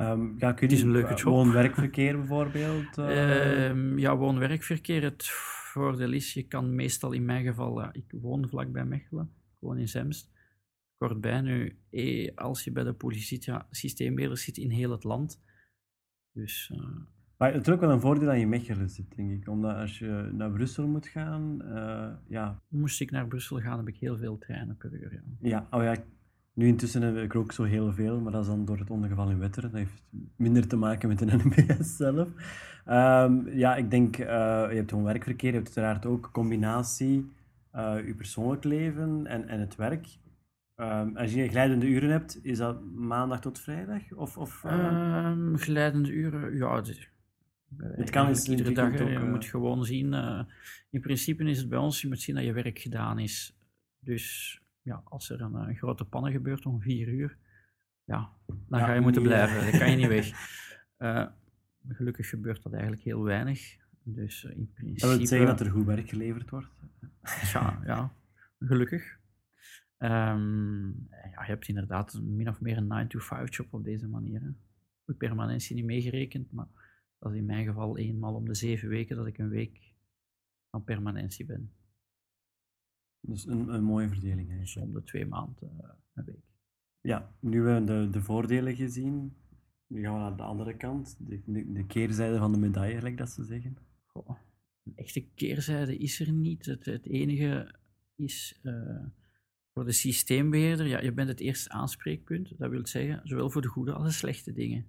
Um, 0.00 0.34
ja, 0.38 0.52
kun 0.52 0.68
je 0.68 0.74
is 0.74 0.82
een 0.82 0.90
leuke 0.90 1.14
job. 1.14 1.32
Woon-werkverkeer 1.32 2.16
bijvoorbeeld? 2.16 2.98
Uh... 2.98 3.70
Uh, 3.70 3.98
ja, 3.98 4.16
woon-werkverkeer. 4.16 5.02
Het 5.02 5.26
voordeel 5.72 6.12
is, 6.12 6.34
je 6.34 6.42
kan 6.42 6.74
meestal 6.74 7.12
in 7.12 7.24
mijn 7.24 7.44
geval, 7.44 7.80
ja, 7.80 7.92
ik 7.92 8.14
woon 8.20 8.48
vlakbij 8.48 8.84
Mechelen, 8.84 9.30
ik 9.52 9.56
woon 9.60 9.78
in 9.78 9.88
Zemst. 9.88 10.30
Kortbij 10.96 11.40
nu, 11.40 11.78
eh, 11.90 12.34
als 12.34 12.64
je 12.64 12.72
bij 12.72 12.84
de 12.84 12.92
politie 12.92 13.24
zit, 13.24 13.44
ja, 13.44 13.66
systeembeheerder 13.70 14.38
zit 14.38 14.56
in 14.56 14.70
heel 14.70 14.90
het 14.90 15.04
land. 15.04 15.42
Dus... 16.32 16.72
Uh, 16.74 16.86
maar 17.36 17.52
het 17.52 17.66
is 17.66 17.72
ook 17.72 17.80
wel 17.80 17.90
een 17.90 18.00
voordeel 18.00 18.26
dat 18.26 18.38
je 18.38 18.46
Mechelen 18.46 18.90
zit, 18.90 19.16
denk 19.16 19.30
ik. 19.30 19.48
Omdat 19.48 19.76
als 19.76 19.98
je 19.98 20.30
naar 20.32 20.50
Brussel 20.50 20.86
moet 20.86 21.06
gaan, 21.06 21.62
ja... 22.28 22.62
Moest 22.68 23.00
ik 23.00 23.10
naar 23.10 23.26
Brussel 23.26 23.60
gaan, 23.60 23.78
heb 23.78 23.88
ik 23.88 23.96
heel 23.96 24.16
veel 24.16 24.38
treinen 24.38 24.76
per 24.76 24.92
uur, 24.92 25.12
ja. 25.12 25.22
Ja, 25.40 25.66
oh 25.70 25.82
ja, 25.82 25.96
nu 26.56 26.66
intussen 26.66 27.02
heb 27.02 27.16
ik 27.16 27.34
ook 27.34 27.52
zo 27.52 27.62
heel 27.62 27.92
veel, 27.92 28.20
maar 28.20 28.32
dat 28.32 28.40
is 28.40 28.46
dan 28.46 28.64
door 28.64 28.78
het 28.78 28.90
ondergeval 28.90 29.30
in 29.30 29.38
Wetteren. 29.38 29.70
Dat 29.70 29.80
heeft 29.80 30.02
minder 30.36 30.68
te 30.68 30.76
maken 30.76 31.08
met 31.08 31.18
de 31.18 31.26
NBS 31.44 31.96
zelf. 31.96 32.28
Um, 32.88 33.48
ja, 33.48 33.76
ik 33.76 33.90
denk, 33.90 34.18
uh, 34.18 34.26
je 34.70 34.76
hebt 34.76 34.90
gewoon 34.90 35.04
werkverkeer, 35.04 35.50
je 35.50 35.56
hebt 35.56 35.66
uiteraard 35.66 36.06
ook 36.06 36.30
combinatie 36.32 37.30
uh, 37.74 38.06
je 38.06 38.14
persoonlijk 38.14 38.64
leven 38.64 39.26
en, 39.26 39.48
en 39.48 39.60
het 39.60 39.76
werk. 39.76 40.06
Um, 40.76 41.16
als 41.16 41.32
je 41.32 41.48
glijdende 41.48 41.86
uren 41.86 42.10
hebt, 42.10 42.44
is 42.44 42.58
dat 42.58 42.84
maandag 42.94 43.40
tot 43.40 43.58
vrijdag? 43.58 44.12
Of, 44.12 44.38
of, 44.38 44.64
uh... 44.66 45.26
um, 45.30 45.56
glijdende 45.58 46.10
uren, 46.10 46.56
ja. 46.56 46.76
Het, 46.76 47.08
het 47.78 48.10
kan 48.10 48.26
eens 48.26 48.48
iedere 48.48 48.72
dag. 48.72 49.00
Ook, 49.00 49.08
je 49.08 49.18
moet 49.18 49.44
gewoon 49.44 49.84
zien, 49.84 50.12
in 50.90 51.00
principe 51.00 51.44
is 51.44 51.58
het 51.58 51.68
bij 51.68 51.78
ons, 51.78 52.00
je 52.00 52.08
moet 52.08 52.20
zien 52.20 52.34
dat 52.34 52.44
je 52.44 52.52
werk 52.52 52.78
gedaan 52.78 53.18
is. 53.18 53.58
Dus 53.98 54.60
ja, 54.86 55.02
als 55.04 55.30
er 55.30 55.40
een, 55.40 55.54
een, 55.54 55.76
grote 55.76 56.04
pannen 56.04 56.32
gebeurt 56.32 56.66
om 56.66 56.80
vier 56.80 57.08
uur, 57.08 57.38
ja, 58.04 58.30
dan 58.68 58.80
ga 58.80 58.92
je 58.92 59.00
moeten 59.00 59.22
blijven. 59.22 59.70
Dan 59.70 59.80
kan 59.80 59.90
je 59.90 59.96
niet 59.96 60.06
weg. 60.06 60.30
Uh, 60.98 61.26
gelukkig 61.98 62.28
gebeurt 62.28 62.62
dat 62.62 62.72
eigenlijk 62.72 63.02
heel 63.02 63.22
weinig. 63.22 63.76
Dus 64.02 64.44
in 64.44 64.72
principe... 64.74 65.06
Dat 65.06 65.16
wil 65.16 65.26
zeggen 65.26 65.48
dat 65.48 65.60
er 65.60 65.70
goed 65.70 65.86
werk 65.86 66.08
geleverd 66.08 66.50
wordt? 66.50 66.68
ja, 67.52 67.80
ja, 67.84 68.12
gelukkig. 68.58 69.18
Um, 69.98 71.08
ja, 71.10 71.42
je 71.42 71.50
hebt 71.50 71.68
inderdaad 71.68 72.20
min 72.22 72.48
of 72.48 72.60
meer 72.60 72.76
een 72.76 73.06
9-to-5 73.06 73.44
job 73.44 73.72
op 73.72 73.84
deze 73.84 74.08
manier. 74.08 74.40
Hè. 74.40 75.14
Permanentie 75.14 75.74
niet 75.74 75.84
meegerekend, 75.84 76.52
maar 76.52 76.68
dat 77.18 77.32
is 77.32 77.38
in 77.38 77.46
mijn 77.46 77.66
geval 77.66 77.98
eenmaal 77.98 78.34
om 78.34 78.44
de 78.44 78.54
zeven 78.54 78.88
weken 78.88 79.16
dat 79.16 79.26
ik 79.26 79.38
een 79.38 79.48
week 79.48 79.94
aan 80.70 80.84
permanentie 80.84 81.44
ben. 81.44 81.72
Dus 83.26 83.46
een, 83.46 83.68
een 83.68 83.84
mooie 83.84 84.08
verdeling. 84.08 84.58
Dus 84.58 84.76
om 84.76 84.92
de 84.92 85.02
twee 85.02 85.26
maanden 85.26 85.70
uh, 85.80 85.88
een 86.14 86.24
week. 86.24 86.44
Ja, 87.00 87.34
nu 87.40 87.66
hebben 87.66 88.00
we 88.00 88.06
de, 88.06 88.10
de 88.10 88.22
voordelen 88.22 88.76
gezien. 88.76 89.36
Nu 89.86 90.02
gaan 90.02 90.14
we 90.14 90.20
naar 90.20 90.36
de 90.36 90.42
andere 90.42 90.76
kant, 90.76 91.16
de, 91.18 91.42
de, 91.46 91.72
de 91.72 91.86
keerzijde 91.86 92.38
van 92.38 92.52
de 92.52 92.58
medaille, 92.58 92.90
eigenlijk 92.90 93.18
dat 93.18 93.30
ze 93.30 93.44
zeggen. 93.44 93.76
Goh, 94.06 94.28
een 94.84 94.96
echte 94.96 95.28
keerzijde 95.34 95.96
is 95.96 96.20
er 96.20 96.32
niet. 96.32 96.66
Het, 96.66 96.84
het 96.84 97.06
enige 97.06 97.78
is 98.14 98.60
uh, 98.62 99.04
voor 99.72 99.84
de 99.84 99.92
systeembeheerder, 99.92 100.86
ja, 100.86 101.00
je 101.00 101.12
bent 101.12 101.28
het 101.28 101.40
eerste 101.40 101.68
aanspreekpunt. 101.68 102.58
Dat 102.58 102.70
wil 102.70 102.86
zeggen, 102.86 103.20
zowel 103.24 103.50
voor 103.50 103.62
de 103.62 103.68
goede 103.68 103.92
als 103.92 104.06
de 104.06 104.12
slechte 104.12 104.52
dingen. 104.52 104.86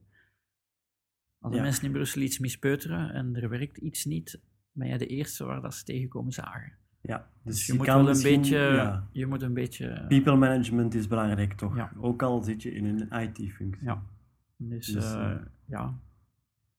Als 1.39 1.51
de 1.51 1.58
ja. 1.58 1.63
mensen 1.63 1.86
in 1.86 1.91
Brussel 1.91 2.22
iets 2.22 2.39
mispeuteren 2.39 3.13
en 3.13 3.36
er 3.36 3.50
werkt 3.50 3.77
iets 3.77 4.06
niet, 4.06 4.41
ben 4.72 4.88
jij 4.88 4.98
de 4.98 5.08
eerste 5.08 5.44
waar 5.46 5.62
dat 5.62 5.75
ze 5.75 5.84
tegenkomen 5.84 6.32
zagen. 6.32 6.77
Ja, 7.07 7.27
dus, 7.43 7.55
dus 7.55 7.65
je, 7.65 7.71
je, 7.71 7.77
moet 7.77 7.87
wel 7.87 8.09
een 8.09 8.21
beetje, 8.21 8.57
ja. 8.57 9.07
je 9.11 9.25
moet 9.25 9.41
een 9.41 9.53
beetje... 9.53 10.05
People 10.07 10.35
management 10.35 10.93
is 10.93 11.07
belangrijk, 11.07 11.53
toch? 11.53 11.75
Ja. 11.75 11.91
Ook 11.99 12.21
al 12.21 12.41
zit 12.41 12.63
je 12.63 12.73
in 12.73 12.85
een 12.85 13.21
IT-functie. 13.21 13.85
Ja. 13.85 14.01
Dus, 14.57 14.85
dus 14.85 15.13
uh, 15.13 15.31
ja. 15.65 15.93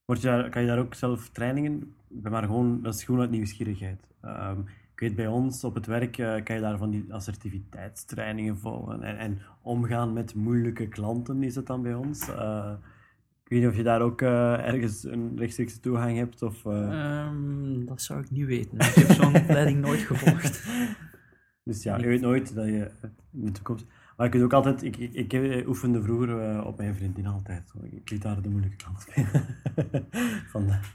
Word 0.05 0.21
je 0.21 0.27
daar, 0.27 0.49
kan 0.49 0.63
je 0.63 0.69
daar 0.69 0.79
ook 0.79 0.95
zelf 0.95 1.29
trainingen... 1.29 1.93
Maar 2.23 2.43
gewoon, 2.43 2.83
dat 2.83 2.95
is 2.95 3.05
gewoon 3.05 3.21
uit 3.21 3.31
nieuwsgierigheid. 3.31 4.01
Um, 4.25 4.65
ik 4.99 5.01
weet, 5.01 5.17
bij 5.17 5.27
ons 5.27 5.65
op 5.65 5.75
het 5.75 5.87
werk 5.87 6.19
uh, 6.19 6.43
kan 6.45 6.55
je 6.55 6.61
daar 6.61 6.79
van 6.79 6.91
die 6.91 7.07
assertiviteitstrainingen 7.11 8.59
volgen. 8.59 9.03
En, 9.03 9.19
en, 9.19 9.39
omgaan 9.63 10.13
met 10.13 10.35
moeilijke 10.35 10.89
klanten 10.89 11.43
is 11.43 11.55
het 11.55 11.67
dan 11.67 11.83
bij 11.83 11.95
ons. 11.95 12.29
Uh, 12.29 12.73
ik 13.49 13.55
weet 13.55 13.63
niet 13.63 13.73
of 13.73 13.77
je 13.77 13.83
daar 13.83 14.03
ook 14.03 14.21
uh, 14.21 14.67
ergens 14.67 15.05
een 15.05 15.37
rechtstreekse 15.37 15.81
toegang 15.81 16.17
hebt. 16.17 16.43
Of, 16.43 16.65
uh... 16.65 17.27
um, 17.27 17.87
dat 17.87 18.03
zou 18.03 18.21
ik 18.21 18.31
niet 18.31 18.47
weten. 18.47 18.79
Ik 18.79 18.95
heb 18.95 19.11
zo'n 19.11 19.37
opleiding 19.43 19.81
nooit 19.81 20.01
gevolgd. 20.01 20.69
Dus 21.65 21.83
ja, 21.83 21.97
je 21.97 22.07
weet 22.07 22.21
nooit 22.21 22.55
dat 22.55 22.65
je 22.65 22.91
in 23.33 23.45
de 23.45 23.51
toekomst. 23.53 23.87
Maar 24.17 24.27
ik 24.27 24.33
weet 24.33 24.43
ook 24.43 24.53
altijd, 24.53 24.83
ik, 24.83 24.97
ik, 24.97 25.33
ik 25.33 25.67
oefende 25.67 26.03
vroeger 26.03 26.29
uh, 26.29 26.67
op 26.67 26.77
mijn 26.77 26.95
vriendin 26.95 27.27
altijd. 27.27 27.73
Ik 27.91 28.11
liet 28.11 28.23
daar 28.23 28.43
de 28.43 28.49
moeilijke 28.49 28.85
kant 28.85 29.01
spelen. 29.01 29.47
Vandaar. 30.53 30.95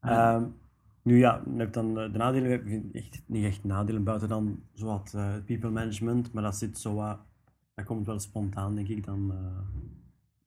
Ah. 0.00 0.34
Um, 0.34 0.54
nu 1.02 1.18
ja, 1.18 1.42
heb 1.56 1.72
dan 1.72 1.94
de 1.94 2.10
nadelen, 2.12 2.66
ik 2.66 2.94
echt, 2.94 3.22
niet 3.26 3.44
echt 3.44 3.64
nadelen 3.64 4.04
buiten 4.04 4.28
dan 4.28 4.62
zowat 4.72 5.16
people 5.44 5.70
management, 5.70 6.32
maar 6.32 6.42
dat 6.42 6.56
zit 6.56 6.78
zo 6.78 6.94
wat, 6.94 7.18
dat 7.74 7.84
komt 7.84 8.06
wel 8.06 8.20
spontaan 8.20 8.74
denk 8.74 8.88
ik 8.88 9.04
dan 9.04 9.32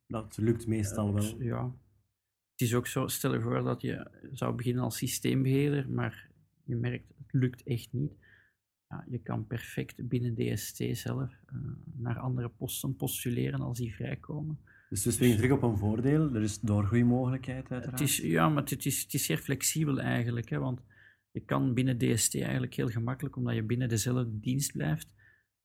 dat 0.07 0.37
lukt 0.37 0.67
meestal 0.67 1.13
wel. 1.13 1.41
Ja. 1.41 1.75
Het 2.51 2.67
is 2.67 2.75
ook 2.75 2.87
zo, 2.87 3.07
stel 3.07 3.33
je 3.33 3.41
voor 3.41 3.63
dat 3.63 3.81
je 3.81 4.11
zou 4.31 4.55
beginnen 4.55 4.83
als 4.83 4.97
systeembeheerder, 4.97 5.89
maar 5.89 6.29
je 6.63 6.75
merkt, 6.75 7.07
het 7.17 7.33
lukt 7.33 7.63
echt 7.63 7.93
niet. 7.93 8.17
Ja, 8.87 9.05
je 9.09 9.19
kan 9.19 9.47
perfect 9.47 10.07
binnen 10.07 10.35
DST 10.35 10.83
zelf 10.91 11.31
uh, 11.53 11.59
naar 11.95 12.19
andere 12.19 12.49
posten 12.49 12.95
postuleren 12.95 13.61
als 13.61 13.77
die 13.77 13.95
vrijkomen. 13.95 14.59
Dus 14.89 15.05
we 15.05 15.11
springen 15.11 15.35
terug 15.35 15.51
op 15.51 15.61
een 15.61 15.77
voordeel. 15.77 16.35
Er 16.35 16.41
is 16.41 16.59
doorgroeimogelijkheid 16.59 17.71
uiteraard. 17.71 17.99
Het 17.99 18.09
is, 18.09 18.17
ja, 18.17 18.49
maar 18.49 18.63
het 18.63 18.85
is, 18.85 19.01
het 19.01 19.13
is 19.13 19.25
zeer 19.25 19.37
flexibel 19.37 19.99
eigenlijk. 19.99 20.49
Hè, 20.49 20.59
want 20.59 20.81
je 21.31 21.39
kan 21.39 21.73
binnen 21.73 21.97
DST 21.97 22.35
eigenlijk 22.35 22.73
heel 22.73 22.89
gemakkelijk, 22.89 23.35
omdat 23.35 23.55
je 23.55 23.63
binnen 23.63 23.89
dezelfde 23.89 24.39
dienst 24.39 24.71
blijft, 24.71 25.07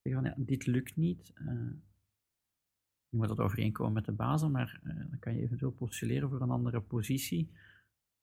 zeggen 0.03 0.23
van 0.23 0.33
ja, 0.37 0.45
dit 0.45 0.67
lukt 0.67 0.97
niet. 0.97 1.33
Uh, 1.35 1.71
je 3.13 3.19
moet 3.19 3.29
dat 3.29 3.41
overeenkomen 3.41 3.93
met 3.93 4.05
de 4.05 4.13
basis, 4.13 4.49
maar 4.49 4.81
uh, 4.85 4.95
dan 4.97 5.19
kan 5.19 5.35
je 5.35 5.43
eventueel 5.43 5.71
postuleren 5.71 6.29
voor 6.29 6.41
een 6.41 6.51
andere 6.51 6.81
positie. 6.81 7.53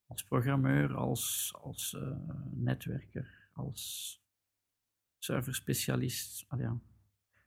Als 0.06 0.24
programmeur, 0.24 0.94
als, 0.94 1.54
als 1.60 1.96
uh, 1.98 2.16
netwerker, 2.50 3.48
als 3.52 4.14
serverspecialist. 5.18 6.44
Al 6.48 6.58
ja. 6.58 6.78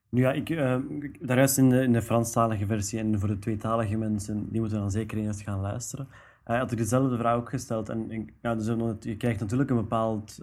Nu 0.09 0.21
ja, 0.21 0.31
ik, 0.31 0.49
uh, 0.49 0.77
daar 1.21 1.37
is 1.37 1.57
in 1.57 1.69
de, 1.69 1.81
in 1.81 1.93
de 1.93 2.01
Franstalige 2.01 2.65
versie 2.65 2.99
en 2.99 3.19
voor 3.19 3.27
de 3.27 3.39
tweetalige 3.39 3.97
mensen, 3.97 4.49
die 4.49 4.59
moeten 4.59 4.79
dan 4.79 4.91
zeker 4.91 5.17
eens 5.17 5.43
gaan 5.43 5.59
luisteren. 5.59 6.07
Uh, 6.47 6.57
had 6.57 6.71
ik 6.71 6.77
dezelfde 6.77 7.17
vraag 7.17 7.35
ook 7.35 7.49
gesteld. 7.49 7.89
En, 7.89 8.29
ja, 8.41 8.55
dus 8.55 8.65
je 8.99 9.17
krijgt 9.17 9.39
natuurlijk 9.39 9.69
een 9.69 9.75
bepaald 9.75 10.39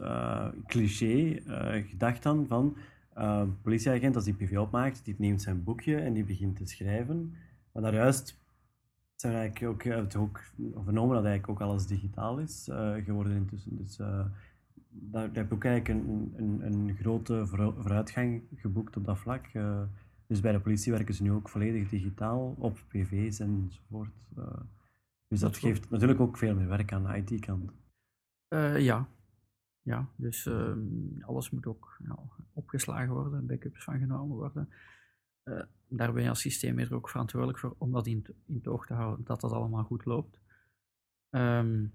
cliché 0.66 1.42
gedacht 1.88 2.22
dan 2.22 2.46
van 2.46 2.76
uh, 3.20 3.42
politieagent, 3.62 4.16
als 4.16 4.24
die 4.24 4.34
PV 4.34 4.56
opmaakt, 4.56 5.04
die 5.04 5.14
neemt 5.18 5.42
zijn 5.42 5.64
boekje 5.64 5.96
en 5.96 6.12
die 6.12 6.24
begint 6.24 6.56
te 6.56 6.66
schrijven. 6.66 7.34
Maar 7.72 7.82
daarjuist 7.82 8.38
zijn 9.16 9.32
we 9.32 9.38
eigenlijk 9.38 9.72
ook, 9.72 9.94
het 9.94 10.16
ook 10.16 10.40
vernomen 10.84 11.14
dat 11.14 11.24
eigenlijk 11.24 11.48
ook 11.48 11.68
alles 11.68 11.86
digitaal 11.86 12.38
is 12.38 12.68
uh, 12.68 12.94
geworden 13.04 13.36
intussen. 13.36 13.76
Dus 13.76 13.98
uh, 13.98 14.24
daar, 14.88 15.28
heb 15.32 15.46
ik 15.46 15.52
ook 15.52 15.64
eigenlijk 15.64 16.06
een, 16.06 16.34
een, 16.36 16.60
een 16.66 16.96
grote 17.00 17.46
vooruitgang 17.46 18.42
geboekt 18.56 18.96
op 18.96 19.04
dat 19.04 19.18
vlak. 19.18 19.46
dus 20.26 20.40
bij 20.40 20.52
de 20.52 20.60
politie 20.60 20.92
werken 20.92 21.14
ze 21.14 21.22
nu 21.22 21.32
ook 21.32 21.48
volledig 21.48 21.88
digitaal 21.88 22.54
op 22.58 22.78
PV's 22.88 23.40
enzovoort. 23.40 24.10
dus 25.28 25.40
dat, 25.40 25.52
dat 25.52 25.56
geeft 25.56 25.90
natuurlijk 25.90 26.20
ook 26.20 26.36
veel 26.36 26.54
meer 26.54 26.68
werk 26.68 26.92
aan 26.92 27.04
de 27.04 27.16
IT-kant. 27.16 27.72
ja, 28.78 29.08
ja, 29.82 30.08
dus 30.16 30.46
uh, 30.46 30.72
alles 31.20 31.50
moet 31.50 31.66
ook 31.66 31.98
opgeslagen 32.52 33.14
worden, 33.14 33.46
backups 33.46 33.84
van 33.84 33.98
genomen 33.98 34.36
worden. 34.36 34.68
Uh, 35.44 35.62
daar 35.88 36.12
ben 36.12 36.22
je 36.22 36.28
als 36.28 36.40
systeembeheerder 36.40 36.96
ook 36.96 37.08
verantwoordelijk 37.08 37.58
voor 37.58 37.74
om 37.78 37.92
dat 37.92 38.06
in, 38.06 38.26
in 38.46 38.54
het 38.54 38.68
oog 38.68 38.86
te 38.86 38.94
houden, 38.94 39.24
dat 39.24 39.40
dat 39.40 39.52
allemaal 39.52 39.84
goed 39.84 40.04
loopt. 40.04 40.40
Um, 41.30 41.92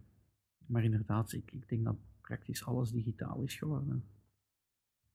maar 0.67 0.83
inderdaad, 0.83 1.33
ik, 1.33 1.51
ik 1.51 1.69
denk 1.69 1.83
dat 1.83 1.95
praktisch 2.21 2.65
alles 2.65 2.91
digitaal 2.91 3.41
is 3.41 3.55
geworden. 3.55 4.03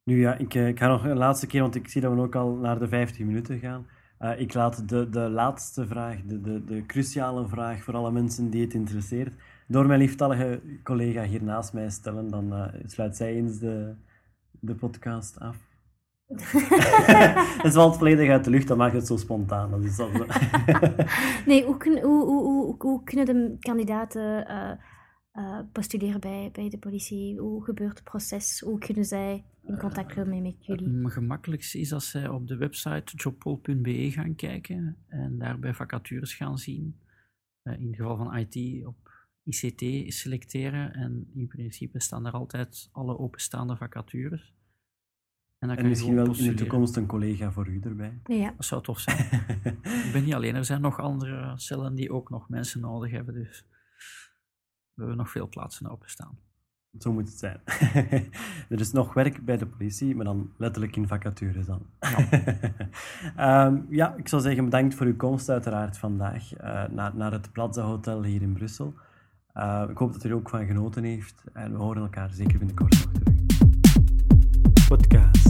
Nu 0.02 0.20
ja, 0.20 0.34
ik, 0.34 0.54
ik 0.54 0.78
ga 0.78 0.88
nog 0.88 1.04
een 1.04 1.16
laatste 1.16 1.46
keer, 1.46 1.60
want 1.60 1.74
ik 1.74 1.88
zie 1.88 2.00
dat 2.00 2.14
we 2.14 2.20
ook 2.20 2.34
al 2.34 2.56
naar 2.56 2.78
de 2.78 2.88
15 2.88 3.26
minuten 3.26 3.58
gaan. 3.58 3.86
Uh, 4.20 4.40
ik 4.40 4.54
laat 4.54 4.88
de, 4.88 5.08
de 5.08 5.30
laatste 5.30 5.86
vraag, 5.86 6.22
de, 6.22 6.40
de, 6.40 6.64
de 6.64 6.86
cruciale 6.86 7.48
vraag 7.48 7.82
voor 7.82 7.94
alle 7.94 8.12
mensen 8.12 8.50
die 8.50 8.62
het 8.62 8.74
interesseert, 8.74 9.34
door 9.70 9.86
mijn 9.86 10.00
lieftallige 10.00 10.60
collega 10.82 11.22
hier 11.22 11.42
naast 11.42 11.72
mij 11.72 11.90
stellen. 11.90 12.28
Dan 12.28 12.52
uh, 12.52 12.66
sluit 12.84 13.16
zij 13.16 13.34
eens 13.34 13.58
de, 13.58 13.94
de 14.50 14.74
podcast 14.74 15.38
af. 15.38 15.56
Het 17.62 17.72
valt 17.72 17.96
volledig 17.96 18.30
uit 18.30 18.44
de 18.44 18.50
lucht, 18.50 18.68
dat 18.68 18.76
maakt 18.76 18.94
het 18.94 19.06
zo 19.06 19.16
spontaan. 19.16 19.70
Dat 19.70 19.84
is 19.84 19.94
zo. 19.94 20.10
nee, 21.46 21.64
hoe, 21.64 21.76
kun, 21.76 22.02
hoe, 22.02 22.24
hoe, 22.24 22.42
hoe, 22.42 22.74
hoe, 22.78 23.04
kunnen 23.04 23.26
de 23.26 23.56
kandidaten 23.58 24.50
uh, 24.50 24.72
uh, 25.32 25.60
postuleren 25.72 26.20
bij, 26.20 26.50
bij 26.52 26.68
de 26.68 26.78
politie? 26.78 27.38
Hoe 27.38 27.64
gebeurt 27.64 27.98
het 27.98 28.04
proces? 28.04 28.60
Hoe 28.60 28.78
kunnen 28.78 29.04
zij 29.04 29.44
in 29.62 29.78
contact 29.78 30.14
komen 30.14 30.42
met 30.42 30.66
jullie? 30.66 31.02
Het 31.02 31.12
gemakkelijkste 31.12 31.78
is 31.78 31.92
als 31.92 32.10
zij 32.10 32.28
op 32.28 32.46
de 32.46 32.56
website 32.56 33.16
jobpool.be 33.16 34.10
gaan 34.10 34.34
kijken 34.34 34.96
en 35.08 35.38
daarbij 35.38 35.74
vacatures 35.74 36.34
gaan 36.34 36.58
zien. 36.58 37.00
Uh, 37.64 37.80
in 37.80 37.86
het 37.86 37.96
geval 37.96 38.16
van 38.16 38.36
IT 38.36 38.86
op 38.86 39.09
ICT 39.44 40.14
selecteren 40.14 40.92
en 40.92 41.30
in 41.34 41.46
principe 41.46 42.00
staan 42.00 42.26
er 42.26 42.32
altijd 42.32 42.88
alle 42.92 43.18
openstaande 43.18 43.76
vacatures. 43.76 44.54
En, 45.58 45.68
dan 45.68 45.76
en 45.76 45.88
misschien 45.88 46.14
wel 46.14 46.36
in 46.36 46.44
de 46.44 46.54
toekomst 46.54 46.96
een 46.96 47.06
collega 47.06 47.52
voor 47.52 47.68
u 47.68 47.80
erbij. 47.80 48.20
Ja. 48.24 48.52
Dat 48.56 48.64
zou 48.64 48.82
tof 48.82 48.98
zijn. 48.98 49.18
ik 50.06 50.10
ben 50.12 50.24
niet 50.24 50.34
alleen, 50.34 50.54
er 50.54 50.64
zijn 50.64 50.80
nog 50.80 51.00
andere 51.00 51.52
cellen 51.56 51.94
die 51.94 52.12
ook 52.12 52.30
nog 52.30 52.48
mensen 52.48 52.80
nodig 52.80 53.10
hebben. 53.10 53.34
Dus 53.34 53.64
we 54.94 55.06
hebben 55.06 55.16
nog 55.16 55.30
veel 55.30 55.48
plaatsen 55.48 55.90
openstaan. 55.90 56.38
Zo 56.98 57.12
moet 57.12 57.28
het 57.28 57.38
zijn. 57.38 57.60
er 58.68 58.80
is 58.80 58.92
nog 58.92 59.14
werk 59.14 59.44
bij 59.44 59.56
de 59.56 59.66
politie, 59.66 60.16
maar 60.16 60.24
dan 60.24 60.52
letterlijk 60.56 60.96
in 60.96 61.08
vacatures 61.08 61.66
dan. 61.66 61.86
Ja, 63.36 63.66
um, 63.66 63.86
ja 64.00 64.14
ik 64.14 64.28
zou 64.28 64.42
zeggen 64.42 64.64
bedankt 64.64 64.94
voor 64.94 65.06
uw 65.06 65.16
komst 65.16 65.48
uiteraard 65.48 65.98
vandaag 65.98 66.54
uh, 66.54 66.88
naar, 66.88 67.16
naar 67.16 67.32
het 67.32 67.52
Plaza 67.52 67.82
Hotel 67.82 68.22
hier 68.22 68.42
in 68.42 68.52
Brussel. 68.52 68.94
Uh, 69.54 69.84
ik 69.88 69.98
hoop 69.98 70.12
dat 70.12 70.24
u 70.24 70.28
er 70.28 70.34
ook 70.34 70.48
van 70.48 70.66
genoten 70.66 71.04
heeft 71.04 71.44
en 71.52 71.72
we 71.72 71.78
horen 71.78 72.02
elkaar 72.02 72.30
zeker 72.30 72.58
binnenkort 72.58 72.90
nog 72.90 73.12
terug. 73.12 73.28
Podcast. 74.88 75.49